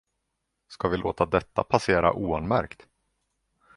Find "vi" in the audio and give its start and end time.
0.87-0.97